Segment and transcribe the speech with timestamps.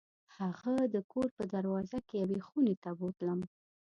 [0.37, 3.39] هغه د کور په دروازه کې یوې خونې ته بوتلم.